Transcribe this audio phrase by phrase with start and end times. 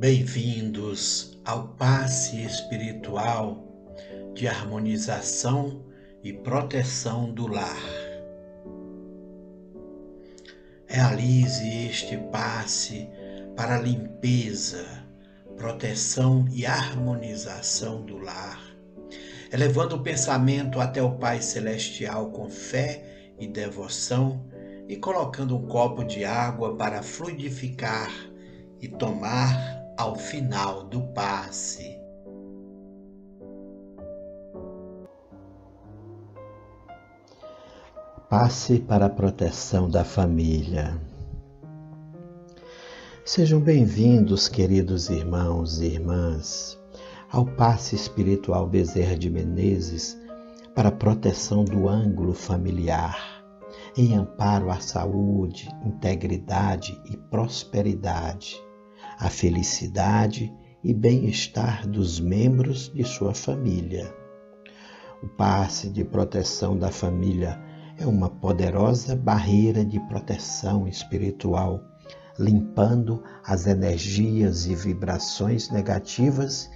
[0.00, 3.62] Bem-vindos ao passe espiritual
[4.32, 5.84] de harmonização
[6.24, 7.76] e proteção do lar.
[10.86, 13.10] Realize este passe
[13.54, 14.86] para limpeza,
[15.58, 18.58] proteção e harmonização do lar,
[19.52, 24.46] elevando o pensamento até o Pai Celestial com fé e devoção
[24.88, 28.10] e colocando um copo de água para fluidificar
[28.80, 32.00] e tomar ao final do passe.
[38.30, 40.98] Passe para a proteção da família.
[43.26, 46.78] Sejam bem-vindos, queridos irmãos e irmãs,
[47.30, 50.18] ao passe espiritual Bezerra de Menezes
[50.74, 53.44] para a proteção do ângulo familiar,
[53.94, 58.56] em amparo à saúde, integridade e prosperidade
[59.20, 60.50] a felicidade
[60.82, 64.10] e bem-estar dos membros de sua família.
[65.22, 67.60] O passe de proteção da família
[67.98, 71.82] é uma poderosa barreira de proteção espiritual,
[72.38, 76.70] limpando as energias e vibrações negativas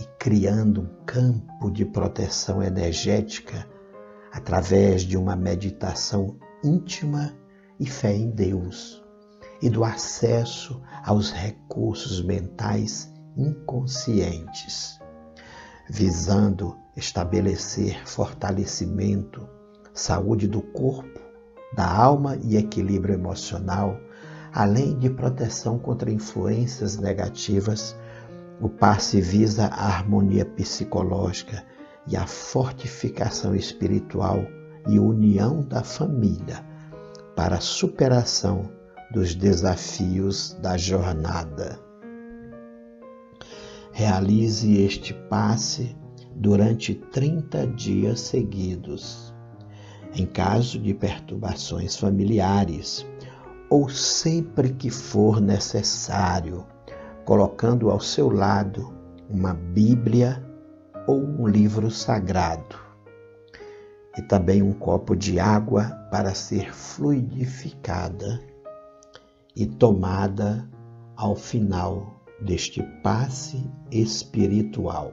[0.00, 3.68] e criando um campo de proteção energética
[4.32, 7.36] através de uma meditação íntima
[7.78, 9.00] e fé em Deus
[9.62, 14.98] e do acesso aos recursos mentais inconscientes,
[15.88, 19.48] visando estabelecer fortalecimento,
[19.92, 21.20] saúde do corpo,
[21.74, 23.96] da alma e equilíbrio emocional,
[24.52, 27.96] além de proteção contra influências negativas.
[28.60, 31.64] O passe visa a harmonia psicológica
[32.06, 34.44] e a fortificação espiritual
[34.88, 36.64] e união da família
[37.36, 38.79] para a superação
[39.10, 41.78] dos desafios da jornada.
[43.92, 45.96] Realize este passe
[46.36, 49.34] durante 30 dias seguidos.
[50.14, 53.06] Em caso de perturbações familiares,
[53.68, 56.66] ou sempre que for necessário,
[57.24, 58.92] colocando ao seu lado
[59.28, 60.44] uma Bíblia
[61.06, 62.76] ou um livro sagrado,
[64.18, 68.49] e também um copo de água para ser fluidificada
[69.54, 70.68] e tomada
[71.16, 75.12] ao final deste passe espiritual.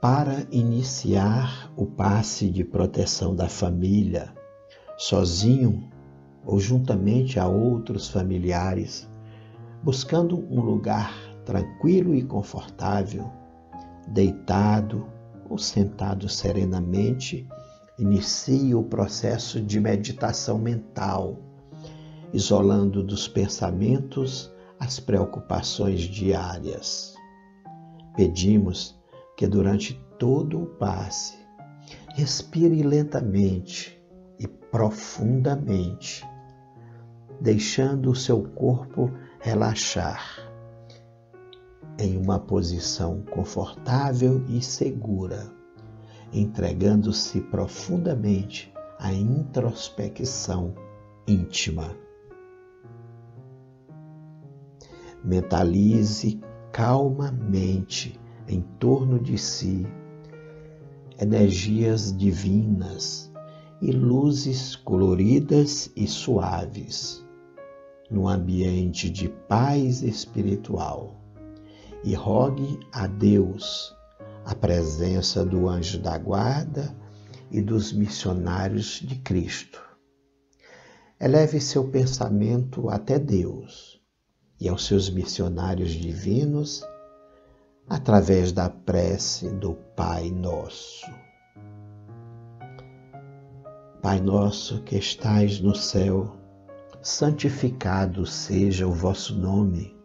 [0.00, 4.32] Para iniciar o passe de proteção da família,
[4.96, 5.90] sozinho
[6.44, 9.08] ou juntamente a outros familiares,
[9.82, 11.12] buscando um lugar
[11.44, 13.30] tranquilo e confortável,
[14.08, 15.06] deitado
[15.48, 17.46] ou sentado serenamente,
[18.00, 21.38] inicie o processo de meditação mental,
[22.32, 27.14] isolando dos pensamentos as preocupações diárias.
[28.16, 28.98] Pedimos
[29.36, 31.38] que durante todo o passe,
[32.14, 34.00] respire lentamente
[34.38, 36.26] e profundamente,
[37.38, 40.38] deixando o seu corpo relaxar
[41.98, 45.59] em uma posição confortável e segura
[46.32, 50.74] entregando-se profundamente à introspecção
[51.26, 51.96] íntima.
[55.24, 56.40] Mentalize
[56.72, 58.18] calmamente
[58.48, 59.86] em torno de si
[61.20, 63.30] energias divinas
[63.82, 67.24] e luzes coloridas e suaves,
[68.10, 71.16] no ambiente de paz espiritual,
[72.02, 73.94] e rogue a Deus
[74.50, 76.92] a presença do anjo da guarda
[77.52, 79.80] e dos missionários de Cristo.
[81.20, 84.00] Eleve seu pensamento até Deus
[84.60, 86.82] e aos seus missionários divinos
[87.88, 91.06] através da prece do Pai Nosso.
[94.02, 96.36] Pai nosso que estais no céu,
[97.00, 99.96] santificado seja o vosso nome.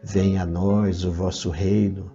[0.00, 2.14] Venha a nós o vosso reino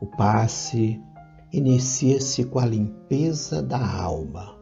[0.00, 1.00] O passe
[1.52, 4.56] inicia-se com a limpeza da alma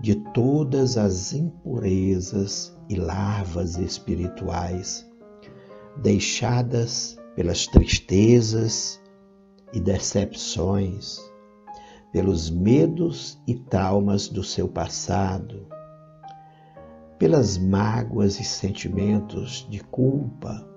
[0.00, 5.06] de todas as impurezas e larvas espirituais
[6.02, 9.00] deixadas pelas tristezas
[9.72, 11.18] e decepções,
[12.12, 15.66] pelos medos e traumas do seu passado,
[17.18, 20.75] pelas mágoas e sentimentos de culpa,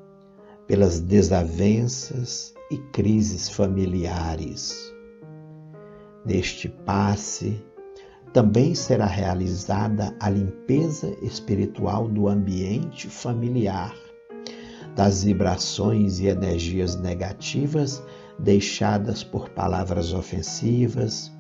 [0.70, 4.94] pelas desavenças e crises familiares.
[6.24, 7.60] Neste passe,
[8.32, 13.96] também será realizada a limpeza espiritual do ambiente familiar,
[14.96, 18.04] das vibrações e energias negativas
[18.38, 21.32] deixadas por palavras ofensivas,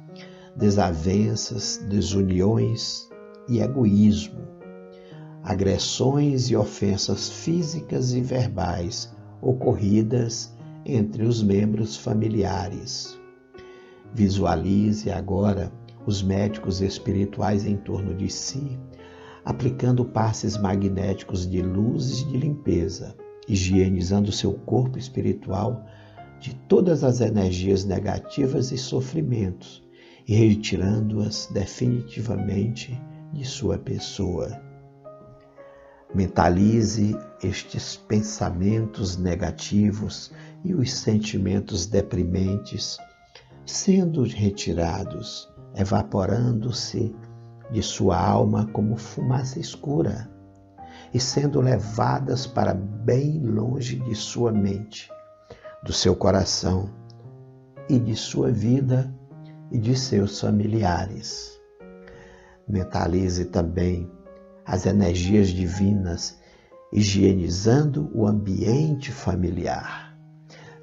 [0.55, 3.07] desavenças, desuniões
[3.47, 4.41] e egoísmo,
[5.43, 10.53] agressões e ofensas físicas e verbais ocorridas
[10.85, 13.19] entre os membros familiares.
[14.13, 15.71] Visualize agora
[16.05, 18.79] os médicos espirituais em torno de si,
[19.45, 23.15] aplicando passes magnéticos de luz e de limpeza,
[23.47, 25.85] higienizando seu corpo espiritual
[26.39, 29.83] de todas as energias negativas e sofrimentos
[30.27, 32.99] e retirando-as definitivamente
[33.33, 34.68] de sua pessoa.
[36.13, 40.31] Mentalize estes pensamentos negativos
[40.63, 42.97] e os sentimentos deprimentes
[43.65, 47.15] sendo retirados, evaporando-se
[47.71, 50.27] de sua alma como fumaça escura
[51.13, 55.09] e sendo levadas para bem longe de sua mente,
[55.83, 56.89] do seu coração
[57.87, 59.13] e de sua vida
[59.71, 61.59] e de seus familiares.
[62.67, 64.09] Mentalize também
[64.69, 66.37] as energias divinas,
[66.93, 70.15] higienizando o ambiente familiar,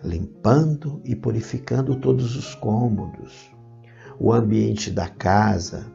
[0.03, 3.49] limpando e purificando todos os cômodos,
[4.19, 5.87] o ambiente da casa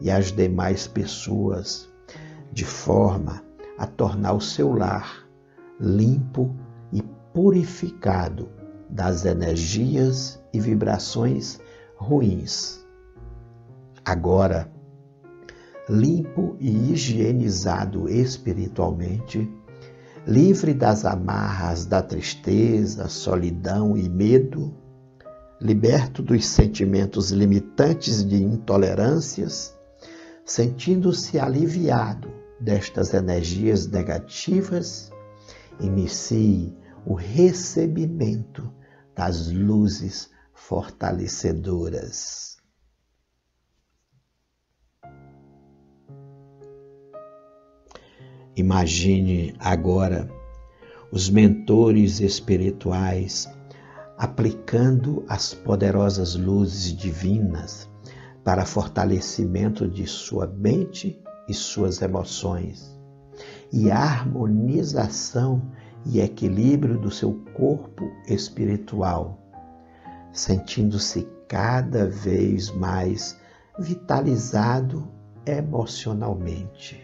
[0.00, 1.88] e as demais pessoas,
[2.52, 3.42] de forma
[3.76, 5.26] a tornar o seu lar
[5.80, 6.54] limpo
[6.92, 7.02] e
[7.34, 8.48] purificado
[8.88, 11.58] das energias e vibrações
[11.96, 12.86] ruins.
[14.04, 14.71] Agora,
[15.88, 19.50] limpo e higienizado espiritualmente,
[20.26, 24.72] livre das amarras da tristeza, solidão e medo,
[25.60, 29.76] liberto dos sentimentos limitantes de intolerâncias,
[30.44, 32.30] sentindo-se aliviado
[32.60, 35.10] destas energias negativas,
[35.80, 38.72] inicie o recebimento
[39.14, 42.51] das luzes fortalecedoras.
[48.54, 50.28] Imagine agora
[51.10, 53.48] os mentores espirituais
[54.18, 57.90] aplicando as poderosas luzes divinas
[58.44, 61.18] para fortalecimento de sua mente
[61.48, 62.94] e suas emoções,
[63.72, 65.62] e a harmonização
[66.04, 69.40] e equilíbrio do seu corpo espiritual,
[70.30, 73.34] sentindo-se cada vez mais
[73.78, 75.08] vitalizado
[75.46, 77.01] emocionalmente.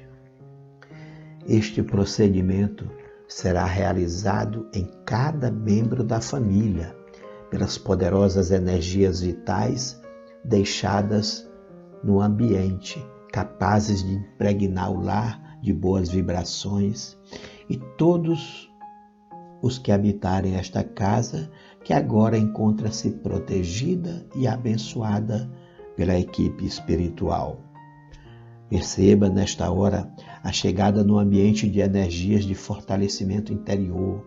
[1.49, 2.87] Este procedimento
[3.27, 6.95] será realizado em cada membro da família
[7.51, 9.99] pelas poderosas energias vitais
[10.45, 11.51] deixadas
[12.05, 13.03] no ambiente,
[13.33, 17.17] capazes de impregnar o lar de boas vibrações
[17.67, 18.71] e todos
[19.63, 21.51] os que habitarem esta casa,
[21.83, 25.51] que agora encontra-se protegida e abençoada
[25.97, 27.68] pela equipe espiritual.
[28.69, 34.23] Perceba nesta hora a chegada no ambiente de energias de fortalecimento interior,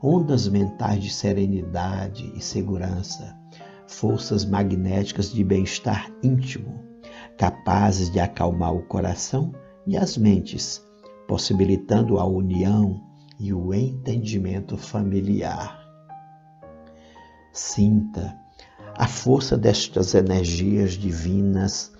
[0.00, 3.36] ondas mentais de serenidade e segurança,
[3.88, 6.80] forças magnéticas de bem-estar íntimo,
[7.36, 9.52] capazes de acalmar o coração
[9.84, 10.80] e as mentes,
[11.26, 13.02] possibilitando a união
[13.38, 15.80] e o entendimento familiar.
[17.52, 18.38] Sinta
[18.96, 21.92] a força destas energias divinas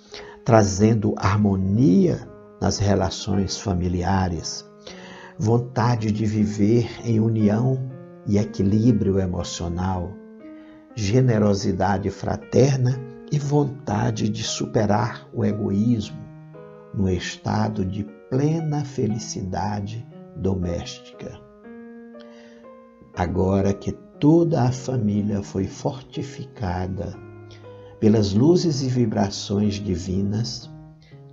[0.45, 2.29] trazendo harmonia
[2.61, 4.65] nas relações familiares,
[5.39, 7.91] vontade de viver em união
[8.27, 10.13] e equilíbrio emocional,
[10.95, 16.21] generosidade fraterna e vontade de superar o egoísmo
[16.95, 20.07] no estado de plena felicidade
[20.37, 21.41] doméstica.
[23.15, 27.17] Agora que toda a família foi fortificada
[28.03, 30.69] pelas luzes e vibrações divinas,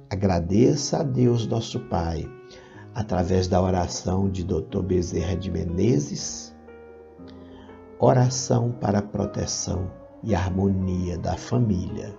[0.07, 2.29] agradeça a Deus nosso Pai
[2.93, 4.83] através da oração de Dr.
[4.83, 6.55] Bezerra de Menezes,
[7.97, 9.91] oração para a proteção
[10.23, 12.15] e harmonia da família.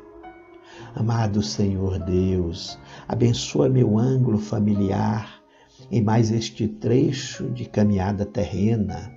[0.97, 2.76] Amado Senhor Deus,
[3.07, 5.33] abençoa meu ângulo familiar
[5.92, 9.14] em mais este trecho de caminhada terrena,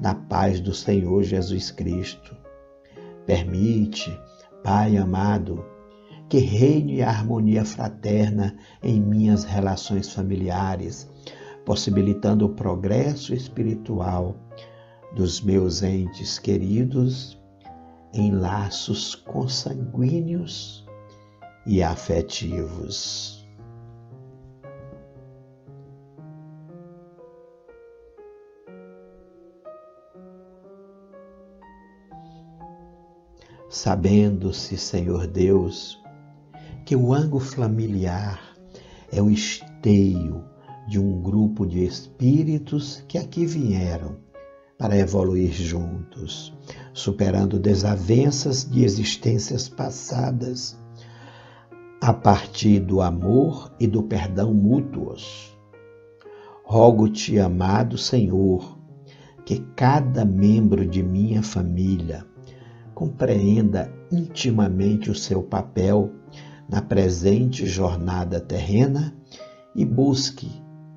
[0.00, 2.36] na paz do Senhor Jesus Cristo.
[3.26, 4.16] Permite,
[4.66, 5.64] Pai amado,
[6.28, 11.08] que reine a harmonia fraterna em minhas relações familiares,
[11.64, 14.34] possibilitando o progresso espiritual
[15.14, 17.40] dos meus entes queridos
[18.12, 20.84] em laços consanguíneos
[21.64, 23.35] e afetivos.
[33.68, 36.00] Sabendo-se, Senhor Deus,
[36.84, 38.40] que o ângulo familiar
[39.10, 40.44] é o esteio
[40.88, 44.16] de um grupo de espíritos que aqui vieram
[44.78, 46.56] para evoluir juntos,
[46.92, 50.78] superando desavenças de existências passadas
[52.00, 55.58] a partir do amor e do perdão mútuos.
[56.64, 58.78] Rogo-te, amado Senhor,
[59.44, 62.24] que cada membro de minha família
[62.96, 66.10] compreenda intimamente o seu papel
[66.66, 69.14] na presente jornada terrena
[69.74, 70.50] e busque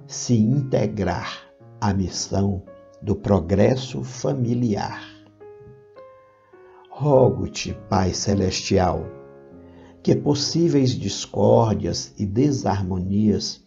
[0.08, 1.42] se integrar
[1.82, 2.64] à missão
[3.02, 5.04] do progresso familiar.
[6.90, 9.06] Rogo-te, Pai Celestial,
[10.02, 13.62] que possíveis discórdias e desarmonias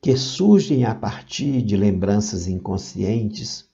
[0.00, 3.67] que surgem a partir de lembranças inconscientes,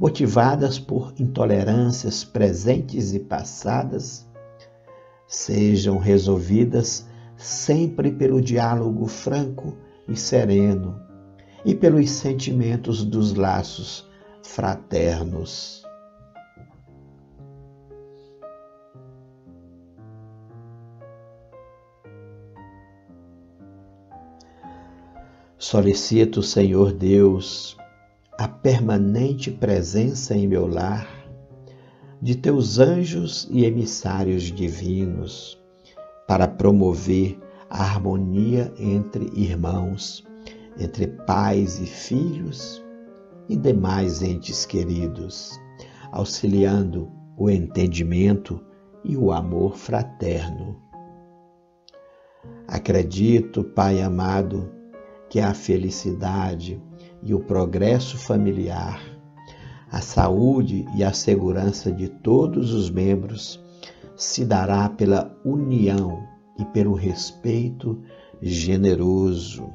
[0.00, 4.26] motivadas por intolerâncias presentes e passadas,
[5.28, 9.76] sejam resolvidas sempre pelo diálogo franco
[10.08, 10.98] e sereno
[11.66, 14.08] e pelos sentimentos dos laços
[14.42, 15.84] fraternos.
[25.58, 27.76] Solicito, Senhor Deus,
[28.40, 31.06] a permanente presença em meu lar
[32.22, 35.62] de teus anjos e emissários divinos
[36.26, 40.26] para promover a harmonia entre irmãos,
[40.78, 42.82] entre pais e filhos
[43.46, 45.60] e demais entes queridos,
[46.10, 48.58] auxiliando o entendimento
[49.04, 50.80] e o amor fraterno.
[52.66, 54.72] Acredito, Pai amado,
[55.28, 56.82] que a felicidade
[57.22, 59.00] e o progresso familiar,
[59.90, 63.62] a saúde e a segurança de todos os membros
[64.16, 66.22] se dará pela união
[66.58, 68.00] e pelo respeito
[68.40, 69.68] generoso.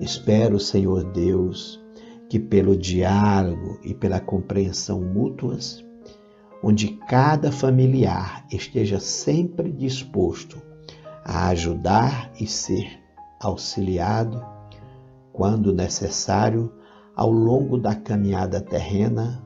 [0.00, 1.80] Espero, Senhor Deus,
[2.28, 5.84] que pelo diálogo e pela compreensão mútuas,
[6.62, 10.60] onde cada familiar esteja sempre disposto
[11.24, 12.98] a ajudar e ser
[13.40, 14.44] auxiliado,
[15.32, 16.72] quando necessário,
[17.14, 19.42] ao longo da caminhada terrena,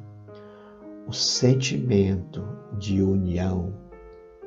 [1.07, 2.43] o sentimento
[2.79, 3.75] de união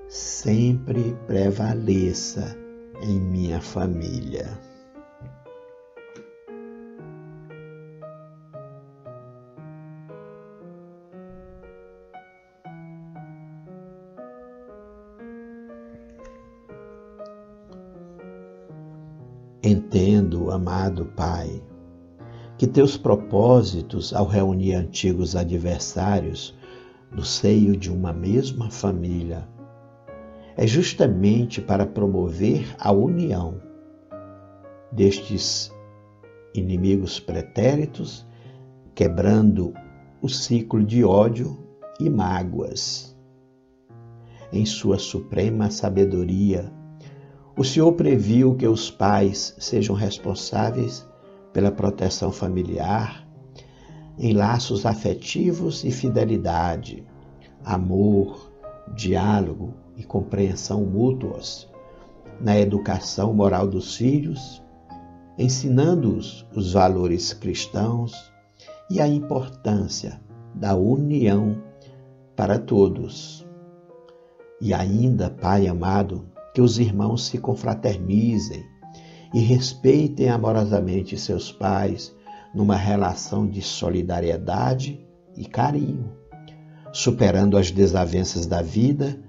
[0.08, 2.58] sempre prevaleça
[3.02, 4.60] em minha família.
[19.70, 21.62] Entendo, amado Pai,
[22.58, 26.58] que teus propósitos ao reunir antigos adversários
[27.12, 29.46] no seio de uma mesma família
[30.56, 33.62] é justamente para promover a união
[34.90, 35.70] destes
[36.56, 38.26] inimigos pretéritos,
[38.96, 39.74] quebrando
[40.22, 41.60] o ciclo de ódio
[42.00, 43.14] e mágoas.
[44.50, 46.72] Em sua suprema sabedoria,
[47.58, 51.08] o Senhor previu que os pais sejam responsáveis
[51.52, 53.28] pela proteção familiar,
[54.16, 57.04] em laços afetivos e fidelidade,
[57.66, 58.52] amor,
[58.96, 61.68] diálogo e compreensão mútuos,
[62.40, 64.62] na educação moral dos filhos,
[65.36, 68.14] ensinando-os os valores cristãos
[68.88, 70.22] e a importância
[70.54, 71.60] da união
[72.36, 73.48] para todos.
[74.62, 78.66] E ainda, Pai amado, que os irmãos se confraternizem
[79.32, 82.16] e respeitem amorosamente seus pais
[82.52, 85.00] numa relação de solidariedade
[85.36, 86.12] e carinho,
[86.92, 89.22] superando as desavenças da vida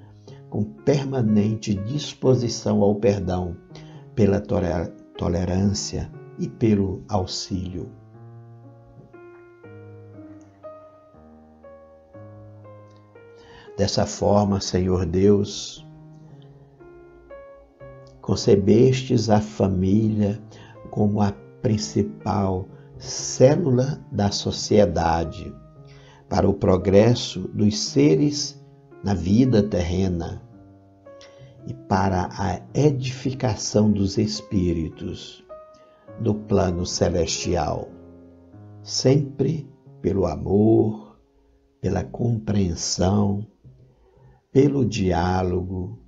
[0.49, 3.59] com permanente disposição ao perdão,
[4.15, 7.91] pela tolerância e pelo auxílio.
[13.77, 15.87] Dessa forma, Senhor Deus,
[18.29, 20.39] concebestes a família
[20.91, 21.33] como a
[21.63, 22.69] principal
[22.99, 25.51] célula da sociedade
[26.29, 28.63] para o progresso dos seres
[29.03, 30.43] na vida terrena
[31.67, 35.43] e para a edificação dos espíritos
[36.21, 37.89] no plano celestial,
[38.83, 39.67] sempre
[40.03, 41.19] pelo amor,
[41.81, 43.47] pela compreensão,
[44.53, 46.08] pelo diálogo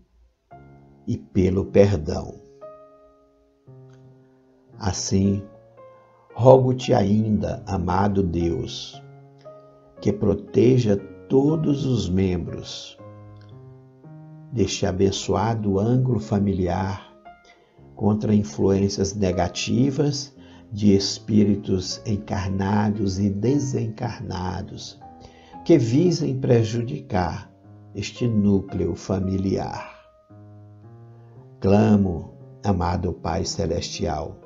[1.11, 2.37] e pelo perdão.
[4.79, 5.43] Assim,
[6.33, 9.03] rogo-te ainda, amado Deus,
[10.01, 10.97] que proteja
[11.29, 12.97] todos os membros
[14.53, 17.13] deste abençoado ângulo familiar
[17.97, 20.33] contra influências negativas
[20.71, 24.97] de espíritos encarnados e desencarnados
[25.65, 27.53] que visem prejudicar
[27.97, 30.00] este núcleo familiar.
[31.61, 32.33] Clamo,
[32.65, 34.41] amado Pai Celestial,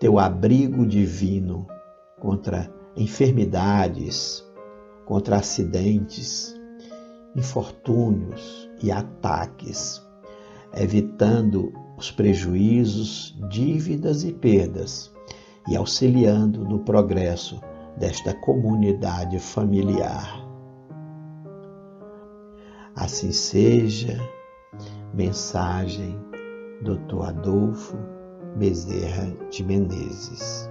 [0.00, 1.68] teu abrigo divino
[2.18, 4.44] contra enfermidades,
[5.04, 6.52] contra acidentes,
[7.36, 10.04] infortúnios e ataques,
[10.74, 15.12] evitando os prejuízos, dívidas e perdas
[15.68, 17.60] e auxiliando no progresso
[17.96, 20.44] desta comunidade familiar.
[22.96, 24.18] Assim seja,
[25.14, 26.31] mensagem
[26.82, 27.22] Dr.
[27.28, 27.96] Adolfo
[28.56, 30.68] Bezerra de Menezes.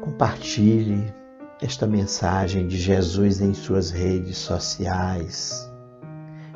[0.00, 1.12] Compartilhe
[1.60, 5.68] esta mensagem de Jesus em suas redes sociais.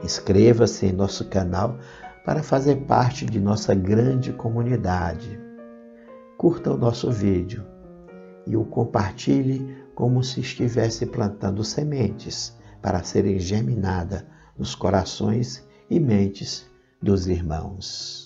[0.05, 1.79] Inscreva-se em nosso canal
[2.25, 5.41] para fazer parte de nossa grande comunidade.
[6.39, 7.65] Curta o nosso vídeo
[8.47, 14.25] e o compartilhe como se estivesse plantando sementes para serem germinadas
[14.57, 16.67] nos corações e mentes
[17.07, 18.26] dos irmãos.